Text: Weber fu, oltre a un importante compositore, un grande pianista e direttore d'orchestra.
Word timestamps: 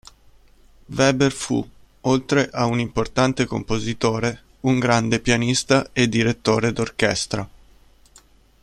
Weber 0.97 1.31
fu, 1.31 1.59
oltre 2.13 2.49
a 2.51 2.65
un 2.65 2.79
importante 2.79 3.45
compositore, 3.45 4.41
un 4.61 4.79
grande 4.79 5.19
pianista 5.19 5.91
e 5.93 6.07
direttore 6.09 6.73
d'orchestra. 6.73 7.47